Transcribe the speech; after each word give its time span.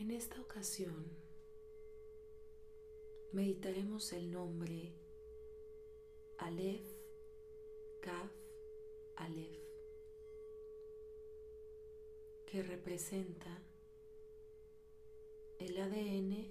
En 0.00 0.10
esta 0.12 0.40
ocasión 0.40 1.04
meditaremos 3.32 4.14
el 4.14 4.30
nombre 4.30 4.94
Aleph, 6.38 6.86
Kaf, 8.00 8.32
Aleph, 9.16 9.62
que 12.46 12.62
representa 12.62 13.62
el 15.58 15.76
ADN 15.76 16.50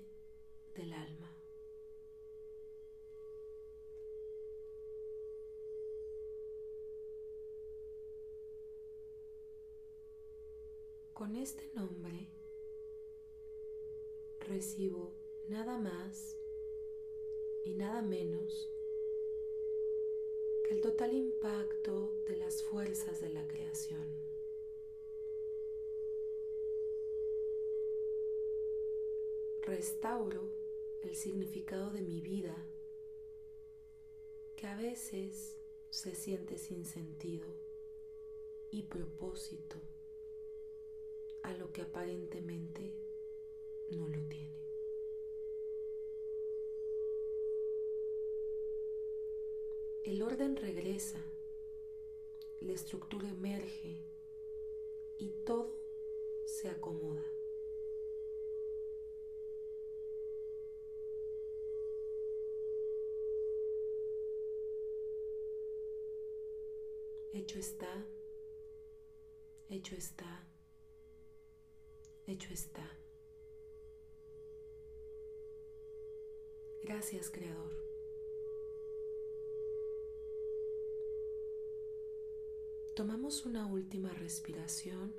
del 0.75 0.93
alma. 0.93 1.35
Con 11.15 11.35
este 11.35 11.67
nombre 11.73 12.38
recibo 14.49 15.13
nada 15.47 15.77
más 15.77 16.35
y 17.63 17.75
nada 17.75 18.01
menos 18.01 18.69
que 20.67 20.73
el 20.73 20.81
total 20.81 21.13
impacto 21.13 22.13
de 22.27 22.35
las 22.35 22.63
fuerzas 22.63 23.21
de 23.21 23.29
la 23.29 23.47
creación. 23.47 24.29
restauro 29.69 30.49
el 31.03 31.15
significado 31.15 31.91
de 31.91 32.01
mi 32.01 32.21
vida 32.21 32.55
que 34.55 34.65
a 34.65 34.75
veces 34.75 35.55
se 35.91 36.15
siente 36.15 36.57
sin 36.57 36.85
sentido 36.85 37.47
y 38.71 38.81
propósito 38.83 39.75
a 41.43 41.53
lo 41.53 41.71
que 41.71 41.83
aparentemente 41.83 42.91
no 43.91 44.07
lo 44.07 44.21
tiene. 44.27 44.49
El 50.03 50.21
orden 50.21 50.55
regresa, 50.55 51.19
la 52.61 52.73
estructura 52.73 53.29
emerge 53.29 54.03
y 55.17 55.29
todo 55.45 55.75
se 56.45 56.69
acomoda. 56.69 57.23
Hecho 67.31 67.59
está, 67.59 68.05
hecho 69.69 69.95
está, 69.95 70.49
Hecho 72.29 72.53
está. 72.53 72.87
Gracias, 76.81 77.29
Creador. 77.29 77.71
Tomamos 82.99 83.45
una 83.45 83.65
última 83.65 84.13
respiración. 84.13 85.13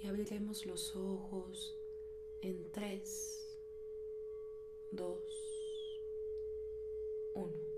Y 0.00 0.06
abriremos 0.06 0.64
los 0.64 0.96
ojos 0.96 1.78
en 2.40 2.72
3, 2.72 3.58
2, 4.92 5.18
1. 7.34 7.71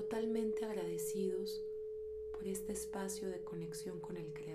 Totalmente 0.00 0.64
agradecidos 0.64 1.62
por 2.32 2.48
este 2.48 2.72
espacio 2.72 3.28
de 3.28 3.44
conexión 3.44 4.00
con 4.00 4.16
el 4.16 4.32
Creador. 4.32 4.49